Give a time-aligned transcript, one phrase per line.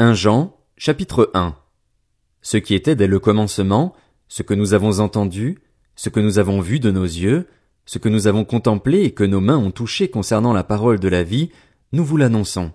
[0.00, 1.54] 1 Jean, chapitre 1
[2.40, 3.94] Ce qui était dès le commencement,
[4.28, 5.58] ce que nous avons entendu,
[5.94, 7.46] ce que nous avons vu de nos yeux,
[7.84, 11.08] ce que nous avons contemplé et que nos mains ont touché concernant la parole de
[11.08, 11.50] la vie,
[11.92, 12.72] nous vous l'annonçons.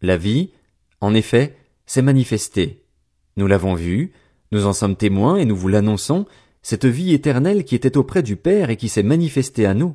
[0.00, 0.48] La vie,
[1.02, 2.86] en effet, s'est manifestée.
[3.36, 4.14] Nous l'avons vue,
[4.50, 6.24] nous en sommes témoins et nous vous l'annonçons,
[6.62, 9.94] cette vie éternelle qui était auprès du Père et qui s'est manifestée à nous.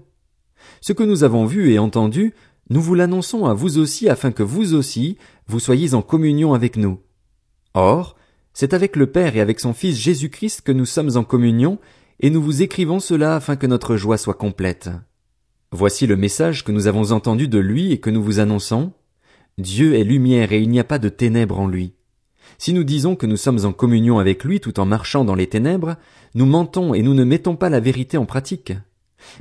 [0.79, 2.35] Ce que nous avons vu et entendu,
[2.69, 5.17] nous vous l'annonçons à vous aussi afin que vous aussi,
[5.47, 6.99] vous soyez en communion avec nous.
[7.73, 8.15] Or,
[8.53, 11.79] c'est avec le Père et avec son Fils Jésus-Christ que nous sommes en communion,
[12.19, 14.89] et nous vous écrivons cela afin que notre joie soit complète.
[15.71, 18.91] Voici le message que nous avons entendu de lui et que nous vous annonçons.
[19.57, 21.93] Dieu est lumière et il n'y a pas de ténèbres en lui.
[22.57, 25.47] Si nous disons que nous sommes en communion avec lui tout en marchant dans les
[25.47, 25.95] ténèbres,
[26.35, 28.73] nous mentons et nous ne mettons pas la vérité en pratique.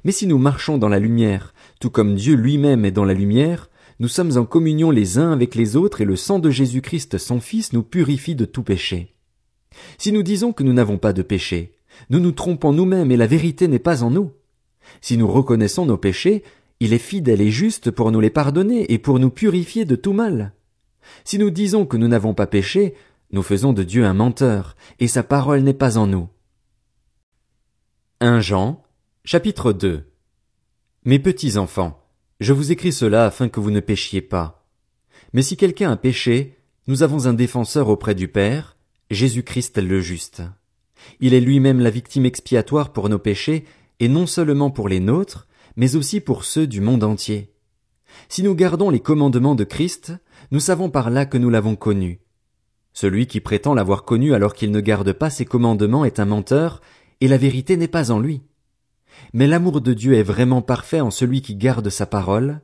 [0.04, 3.70] Mais si nous marchons dans la lumière, tout comme Dieu lui-même est dans la lumière,
[4.00, 7.40] nous sommes en communion les uns avec les autres et le sang de Jésus-Christ son
[7.40, 9.14] Fils nous purifie de tout péché.
[9.96, 11.72] Si nous disons que nous n'avons pas de péché,
[12.10, 14.32] nous nous trompons nous-mêmes et la vérité n'est pas en nous.
[15.00, 16.44] Si nous reconnaissons nos péchés,
[16.80, 20.12] il est fidèle et juste pour nous les pardonner et pour nous purifier de tout
[20.12, 20.52] mal.
[21.24, 22.94] Si nous disons que nous n'avons pas péché,
[23.32, 26.28] nous faisons de Dieu un menteur, et sa parole n'est pas en nous.
[28.20, 28.82] 1 Jean,
[29.24, 30.09] chapitre 2
[31.06, 31.98] Mes petits enfants,
[32.40, 34.66] je vous écris cela afin que vous ne péchiez pas.
[35.32, 38.76] Mais si quelqu'un a péché, nous avons un défenseur auprès du Père,
[39.10, 40.42] Jésus-Christ le juste.
[41.20, 43.64] Il est lui-même la victime expiatoire pour nos péchés,
[43.98, 47.54] et non seulement pour les nôtres, mais aussi pour ceux du monde entier.
[48.28, 50.12] Si nous gardons les commandements de Christ,
[50.50, 52.20] nous savons par là que nous l'avons connu.
[52.92, 56.82] Celui qui prétend l'avoir connu alors qu'il ne garde pas ses commandements est un menteur,
[57.22, 58.42] et la vérité n'est pas en lui.
[59.32, 62.60] Mais l'amour de Dieu est vraiment parfait en celui qui garde sa parole.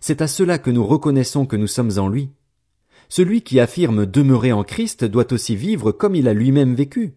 [0.00, 2.30] C'est à cela que nous reconnaissons que nous sommes en lui.
[3.08, 7.14] Celui qui affirme demeurer en Christ doit aussi vivre comme il a lui-même vécu.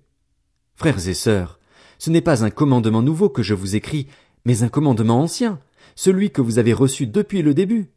[0.75, 1.59] Frères et sœurs,
[1.99, 4.07] ce n'est pas un commandement nouveau que je vous écris,
[4.43, 5.59] mais un commandement ancien,
[5.95, 7.91] celui que vous avez reçu depuis le début.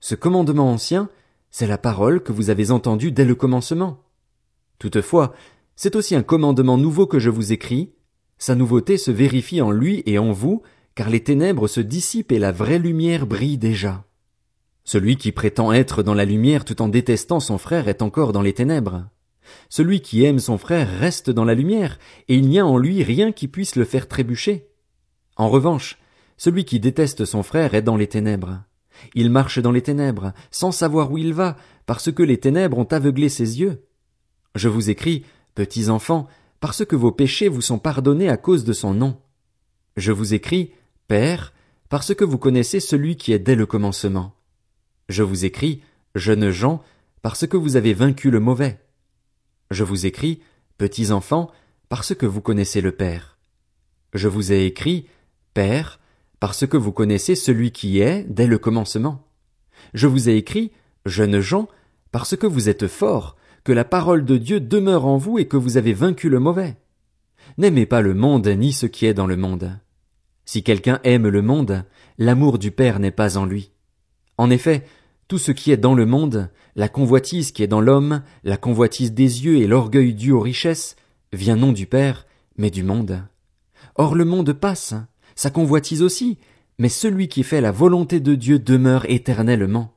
[0.00, 1.08] Ce commandement ancien,
[1.50, 4.02] c'est la parole que vous avez entendue dès le commencement.
[4.78, 5.34] Toutefois,
[5.76, 7.93] c'est aussi un commandement nouveau que je vous écris.
[8.38, 10.62] Sa nouveauté se vérifie en lui et en vous,
[10.94, 14.04] car les ténèbres se dissipent et la vraie lumière brille déjà.
[14.84, 18.42] Celui qui prétend être dans la lumière tout en détestant son frère est encore dans
[18.42, 19.06] les ténèbres.
[19.68, 23.02] Celui qui aime son frère reste dans la lumière, et il n'y a en lui
[23.02, 24.68] rien qui puisse le faire trébucher.
[25.36, 25.98] En revanche,
[26.36, 28.62] celui qui déteste son frère est dans les ténèbres.
[29.14, 31.56] Il marche dans les ténèbres, sans savoir où il va,
[31.86, 33.84] parce que les ténèbres ont aveuglé ses yeux.
[34.54, 35.24] Je vous écris,
[35.54, 36.28] petits enfants,
[36.64, 39.20] parce que vos péchés vous sont pardonnés à cause de son nom.
[39.98, 40.72] Je vous écris,
[41.08, 41.52] Père,
[41.90, 44.34] parce que vous connaissez celui qui est dès le commencement.
[45.10, 45.82] Je vous écris,
[46.14, 46.82] jeunes gens,
[47.20, 48.80] parce que vous avez vaincu le mauvais.
[49.70, 50.40] Je vous écris,
[50.78, 51.50] petits enfants,
[51.90, 53.36] parce que vous connaissez le Père.
[54.14, 55.06] Je vous ai écrit,
[55.52, 56.00] Père,
[56.40, 59.28] parce que vous connaissez celui qui est dès le commencement.
[59.92, 60.72] Je vous ai écrit,
[61.04, 61.68] jeunes gens,
[62.10, 65.56] parce que vous êtes forts, que la parole de Dieu demeure en vous et que
[65.56, 66.76] vous avez vaincu le mauvais.
[67.56, 69.78] N'aimez pas le monde ni ce qui est dans le monde.
[70.44, 71.84] Si quelqu'un aime le monde,
[72.18, 73.70] l'amour du Père n'est pas en lui.
[74.36, 74.84] En effet,
[75.28, 79.12] tout ce qui est dans le monde, la convoitise qui est dans l'homme, la convoitise
[79.12, 80.96] des yeux et l'orgueil dû aux richesses,
[81.32, 82.26] vient non du Père,
[82.58, 83.22] mais du monde.
[83.94, 84.94] Or le monde passe,
[85.34, 86.38] sa convoitise aussi,
[86.78, 89.94] mais celui qui fait la volonté de Dieu demeure éternellement.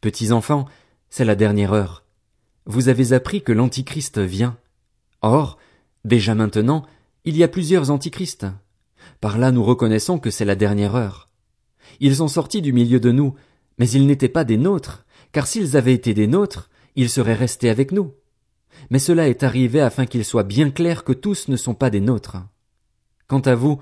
[0.00, 0.66] Petits enfants,
[1.10, 2.04] c'est la dernière heure.
[2.70, 4.56] Vous avez appris que l'Antichrist vient.
[5.22, 5.58] Or,
[6.04, 6.86] déjà maintenant,
[7.24, 8.46] il y a plusieurs Antichrists.
[9.20, 11.30] Par là nous reconnaissons que c'est la dernière heure.
[11.98, 13.34] Ils sont sortis du milieu de nous,
[13.78, 17.70] mais ils n'étaient pas des nôtres, car s'ils avaient été des nôtres, ils seraient restés
[17.70, 18.12] avec nous.
[18.88, 21.98] Mais cela est arrivé afin qu'il soit bien clair que tous ne sont pas des
[22.00, 22.36] nôtres.
[23.26, 23.80] Quant à vous,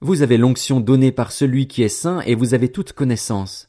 [0.00, 3.68] vous avez l'onction donnée par celui qui est saint et vous avez toute connaissance.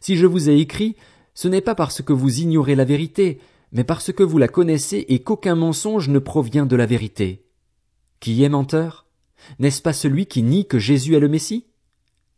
[0.00, 0.96] Si je vous ai écrit,
[1.34, 3.38] ce n'est pas parce que vous ignorez la vérité,
[3.72, 7.44] mais parce que vous la connaissez et qu'aucun mensonge ne provient de la vérité.
[8.20, 9.06] Qui est menteur?
[9.58, 11.66] N'est-ce pas celui qui nie que Jésus est le Messie?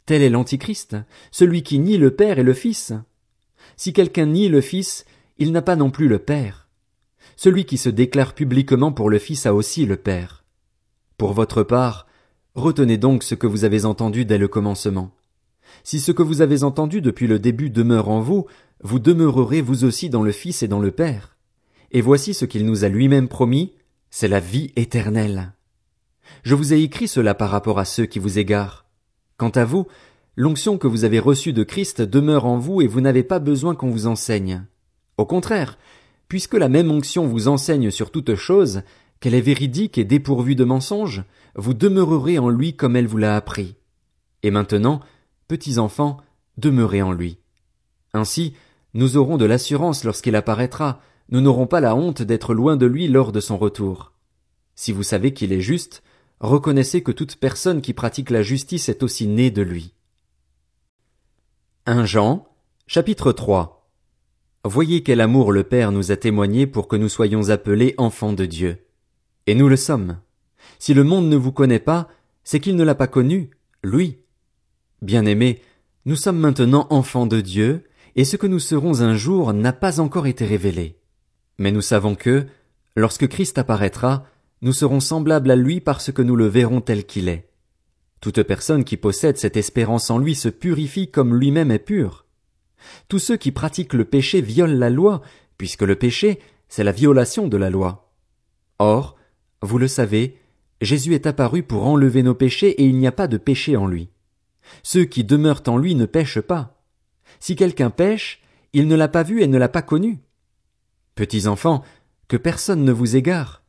[0.07, 0.97] Tel est l'Antichrist,
[1.31, 2.93] celui qui nie le Père et le Fils.
[3.77, 5.05] Si quelqu'un nie le Fils,
[5.39, 6.69] il n'a pas non plus le Père.
[7.37, 10.45] Celui qui se déclare publiquement pour le Fils a aussi le Père.
[11.19, 12.07] Pour votre part,
[12.55, 15.11] retenez donc ce que vous avez entendu dès le commencement.
[15.83, 18.47] Si ce que vous avez entendu depuis le début demeure en vous,
[18.83, 21.37] vous demeurerez vous aussi dans le Fils et dans le Père.
[21.91, 23.73] Et voici ce qu'il nous a lui-même promis,
[24.11, 25.53] c'est la vie éternelle.
[26.43, 28.87] Je vous ai écrit cela par rapport à ceux qui vous égarent.
[29.37, 29.87] Quant à vous,
[30.37, 33.75] l'onction que vous avez reçue de Christ demeure en vous et vous n'avez pas besoin
[33.75, 34.65] qu'on vous enseigne.
[35.19, 35.79] Au contraire,
[36.29, 38.83] puisque la même onction vous enseigne sur toute chose,
[39.21, 41.25] qu'elle est véridique et dépourvue de mensonges,
[41.55, 43.77] vous demeurerez en lui comme elle vous l'a appris.
[44.43, 45.01] Et maintenant,
[45.49, 46.19] petits enfants,
[46.57, 47.39] demeurez en lui.
[48.13, 48.55] Ainsi,
[48.95, 51.01] nous aurons de l'assurance lorsqu'il apparaîtra,
[51.31, 54.13] nous n'aurons pas la honte d'être loin de lui lors de son retour.
[54.75, 56.03] Si vous savez qu'il est juste,
[56.41, 59.95] reconnaissez que toute personne qui pratique la justice est aussi née de lui.
[61.87, 62.49] 1 Jean,
[62.87, 63.91] chapitre 3
[64.65, 68.47] Voyez quel amour le Père nous a témoigné pour que nous soyons appelés enfants de
[68.47, 68.87] Dieu.
[69.47, 70.19] Et nous le sommes.
[70.79, 72.09] Si le monde ne vous connaît pas,
[72.45, 73.51] c'est qu'il ne l'a pas connu,
[73.83, 74.24] lui.
[75.05, 75.61] Bien-aimés,
[76.07, 77.85] nous sommes maintenant enfants de Dieu,
[78.17, 80.97] et ce que nous serons un jour n'a pas encore été révélé.
[81.59, 82.47] Mais nous savons que,
[82.97, 84.25] lorsque Christ apparaîtra,
[84.63, 87.51] nous serons semblables à lui parce que nous le verrons tel qu'il est.
[88.23, 92.25] Toute personne qui possède cette espérance en lui se purifie comme lui-même est pur.
[93.09, 95.21] Tous ceux qui pratiquent le péché violent la loi,
[95.59, 96.39] puisque le péché,
[96.71, 98.11] c'est la violation de la loi.
[98.79, 99.17] Or,
[99.61, 100.39] vous le savez,
[100.81, 103.87] Jésus est apparu pour enlever nos péchés et il n'y a pas de péché en
[103.87, 104.09] lui.
[104.83, 106.83] Ceux qui demeurent en lui ne pêchent pas.
[107.41, 110.19] Si quelqu'un pêche, il ne l'a pas vu et ne l'a pas connu.
[111.15, 111.85] Petits enfants,
[112.29, 113.63] que personne ne vous égare.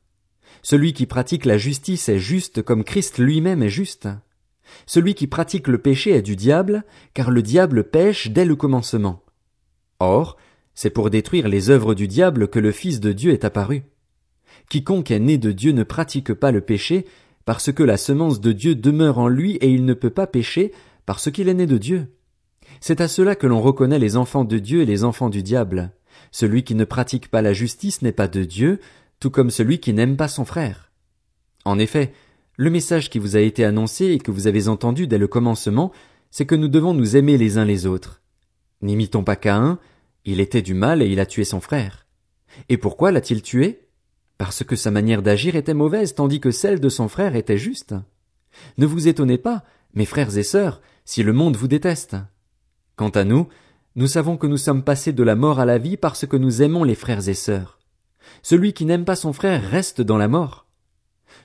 [0.62, 4.08] Celui qui pratique la justice est juste comme Christ lui-même est juste.
[4.86, 6.84] Celui qui pratique le péché est du diable,
[7.14, 9.24] car le diable pêche dès le commencement.
[10.00, 10.38] Or,
[10.74, 13.84] c'est pour détruire les œuvres du diable que le Fils de Dieu est apparu.
[14.70, 17.06] Quiconque est né de Dieu ne pratique pas le péché,
[17.46, 20.72] parce que la semence de Dieu demeure en lui et il ne peut pas pécher,
[21.06, 22.08] parce qu'il est né de Dieu.
[22.82, 25.92] C'est à cela que l'on reconnaît les enfants de Dieu et les enfants du diable.
[26.32, 28.80] Celui qui ne pratique pas la justice n'est pas de Dieu,
[29.20, 30.92] tout comme celui qui n'aime pas son frère.
[31.64, 32.14] En effet,
[32.58, 35.92] le message qui vous a été annoncé et que vous avez entendu dès le commencement,
[36.32, 38.22] c'est que nous devons nous aimer les uns les autres.
[38.82, 39.80] N'imitons pas Caïn,
[40.26, 42.08] il était du mal et il a tué son frère.
[42.70, 43.85] Et pourquoi l'a-t-il tué?
[44.38, 47.96] Parce que sa manière d'agir était mauvaise tandis que celle de son frère était juste.
[48.78, 52.18] Ne vous étonnez pas, mes frères et sœurs, si le monde vous déteste.
[52.96, 53.48] Quant à nous,
[53.96, 56.62] nous savons que nous sommes passés de la mort à la vie parce que nous
[56.62, 57.80] aimons les frères et sœurs.
[58.42, 60.66] Celui qui n'aime pas son frère reste dans la mort.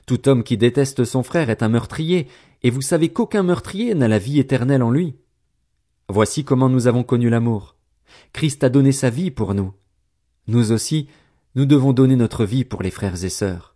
[0.05, 2.27] Tout homme qui déteste son frère est un meurtrier,
[2.63, 5.15] et vous savez qu'aucun meurtrier n'a la vie éternelle en lui.
[6.09, 7.75] Voici comment nous avons connu l'amour.
[8.33, 9.73] Christ a donné sa vie pour nous.
[10.47, 11.07] Nous aussi,
[11.55, 13.75] nous devons donner notre vie pour les frères et sœurs.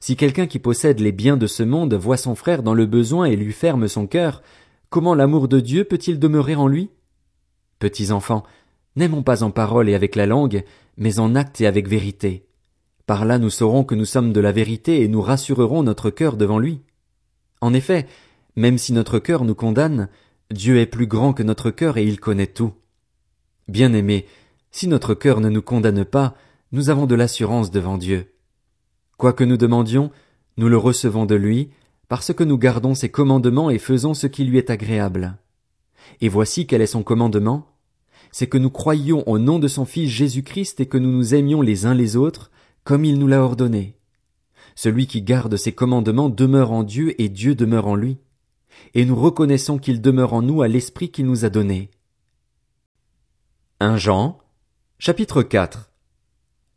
[0.00, 3.26] Si quelqu'un qui possède les biens de ce monde voit son frère dans le besoin
[3.26, 4.42] et lui ferme son cœur,
[4.90, 6.90] comment l'amour de Dieu peut-il demeurer en lui?
[7.78, 8.44] Petits enfants,
[8.96, 10.64] n'aimons pas en parole et avec la langue,
[10.96, 12.46] mais en acte et avec vérité.
[13.06, 16.36] Par là nous saurons que nous sommes de la vérité et nous rassurerons notre cœur
[16.36, 16.82] devant lui.
[17.60, 18.06] En effet,
[18.54, 20.08] même si notre cœur nous condamne,
[20.50, 22.72] Dieu est plus grand que notre cœur et il connaît tout.
[23.66, 24.26] Bien aimé,
[24.70, 26.36] si notre cœur ne nous condamne pas,
[26.72, 28.34] nous avons de l'assurance devant Dieu.
[29.16, 30.10] Quoi que nous demandions,
[30.56, 31.70] nous le recevons de lui,
[32.08, 35.38] parce que nous gardons ses commandements et faisons ce qui lui est agréable.
[36.20, 37.66] Et voici quel est son commandement
[38.30, 41.62] c'est que nous croyions au nom de son Fils Jésus-Christ et que nous nous aimions
[41.62, 42.50] les uns les autres,
[42.84, 43.96] comme il nous l'a ordonné.
[44.74, 48.18] Celui qui garde ses commandements demeure en Dieu et Dieu demeure en lui.
[48.94, 51.90] Et nous reconnaissons qu'il demeure en nous à l'esprit qu'il nous a donné.
[53.80, 54.38] 1 Jean,
[54.98, 55.87] chapitre 4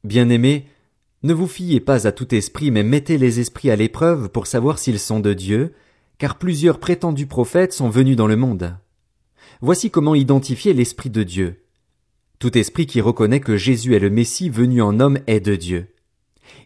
[0.03, 0.65] Bien-aimés,
[1.23, 4.80] ne vous fiez pas à tout esprit, mais mettez les esprits à l'épreuve pour savoir
[4.80, 5.73] s'ils sont de Dieu,
[6.18, 8.75] car plusieurs prétendus prophètes sont venus dans le monde.
[9.61, 11.64] Voici comment identifier l'Esprit de Dieu.
[12.40, 15.94] Tout esprit qui reconnaît que Jésus est le Messie venu en homme est de Dieu.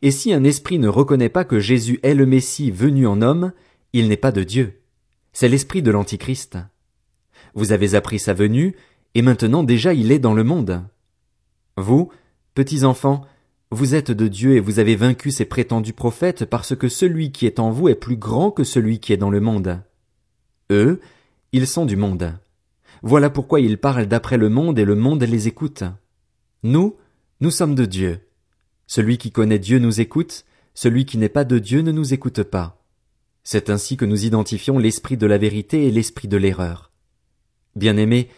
[0.02, 3.52] Et si un esprit ne reconnaît pas que Jésus est le Messie venu en homme,
[3.92, 4.82] il n'est pas de Dieu.
[5.34, 6.58] C'est l'esprit de l'Antichrist.
[7.54, 8.76] Vous avez appris sa venue,
[9.16, 10.82] et maintenant déjà il est dans le monde.
[11.76, 12.10] Vous,
[12.54, 13.26] petits enfants,
[13.76, 17.46] vous êtes de Dieu et vous avez vaincu ces prétendus prophètes parce que celui qui
[17.46, 19.82] est en vous est plus grand que celui qui est dans le monde.
[20.72, 21.02] Eux,
[21.52, 22.34] ils sont du monde.
[23.04, 25.84] Voilà pourquoi ils parlent d'après le monde et le monde les écoute.
[26.64, 26.96] Nous,
[27.42, 28.22] nous sommes de Dieu.
[28.88, 32.44] Celui qui connaît Dieu nous écoute, celui qui n'est pas de Dieu ne nous écoute
[32.44, 32.82] pas.
[33.44, 36.92] C'est ainsi que nous identifions l'esprit de la vérité et l'esprit de l'erreur.
[37.76, 38.30] Bien-aimés,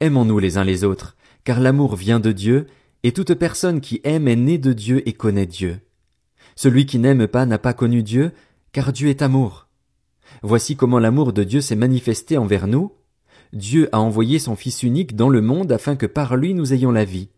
[0.00, 2.66] aimons-nous les uns les autres, car l'amour vient de Dieu,
[3.02, 5.80] et toute personne qui aime est née de Dieu et connaît Dieu.
[6.56, 8.32] Celui qui n'aime pas n'a pas connu Dieu,
[8.72, 9.68] car Dieu est amour.
[10.42, 12.92] Voici comment l'amour de Dieu s'est manifesté envers nous,
[13.52, 16.92] Dieu a envoyé son Fils unique dans le monde afin que par lui nous ayons
[16.92, 17.30] la vie.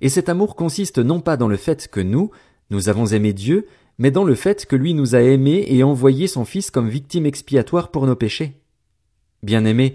[0.00, 2.30] Et cet amour consiste non pas dans le fait que nous,
[2.70, 3.66] nous avons aimé Dieu,
[3.98, 7.26] mais dans le fait que lui nous a aimés et envoyé son Fils comme victime
[7.26, 8.60] expiatoire pour nos péchés.
[9.42, 9.94] Bien-aimés,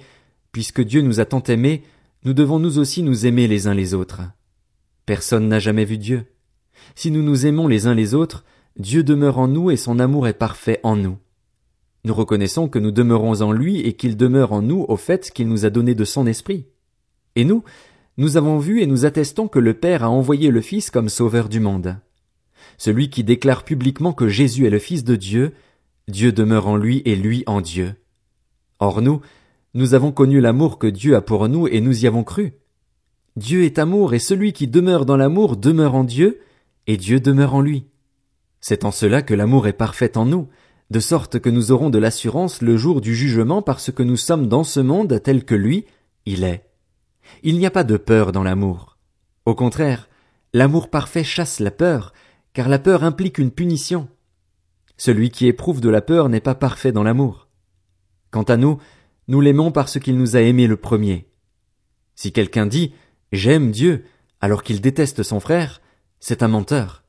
[0.52, 1.84] puisque Dieu nous a tant aimés,
[2.24, 4.22] nous devons nous aussi nous aimer les uns les autres.
[5.06, 6.26] Personne n'a jamais vu Dieu.
[6.96, 8.44] Si nous nous aimons les uns les autres,
[8.78, 11.18] Dieu demeure en nous et son amour est parfait en nous.
[12.04, 15.48] Nous reconnaissons que nous demeurons en lui et qu'il demeure en nous au fait qu'il
[15.48, 16.66] nous a donné de son esprit.
[17.36, 17.64] Et nous,
[18.18, 21.50] nous avons vu et nous attestons que le Père a envoyé le Fils comme sauveur
[21.50, 21.98] du monde.
[22.78, 25.54] Celui qui déclare publiquement que Jésus est le Fils de Dieu,
[26.08, 27.96] Dieu demeure en lui et lui en Dieu.
[28.80, 29.22] Or nous,
[29.74, 32.54] nous avons connu l'amour que Dieu a pour nous et nous y avons cru.
[33.36, 36.40] Dieu est amour et celui qui demeure dans l'amour demeure en Dieu
[36.88, 37.86] et Dieu demeure en lui.
[38.62, 40.48] C'est en cela que l'amour est parfait en nous,
[40.90, 44.48] de sorte que nous aurons de l'assurance le jour du jugement parce que nous sommes
[44.48, 45.86] dans ce monde tel que lui,
[46.26, 46.70] il est.
[47.44, 48.98] Il n'y a pas de peur dans l'amour.
[49.46, 50.08] Au contraire,
[50.54, 52.14] l'amour parfait chasse la peur,
[52.54, 54.08] car la peur implique une punition.
[54.96, 57.50] Celui qui éprouve de la peur n'est pas parfait dans l'amour.
[58.32, 58.80] Quant à nous,
[59.28, 61.28] nous l'aimons parce qu'il nous a aimés le premier.
[62.16, 62.94] Si quelqu'un dit
[63.32, 64.06] J'aime Dieu
[64.42, 65.82] alors qu'il déteste son frère,
[66.20, 67.04] c'est un menteur.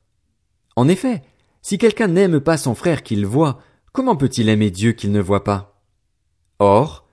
[0.74, 1.22] En effet,
[1.62, 3.60] si quelqu'un n'aime pas son frère qu'il voit,
[3.92, 5.82] comment peut-il aimer Dieu qu'il ne voit pas?
[6.58, 7.06] Or,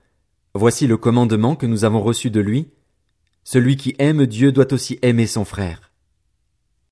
[0.54, 2.70] voici le commandement que nous avons reçu de lui.
[3.42, 5.92] Celui qui aime Dieu doit aussi aimer son frère.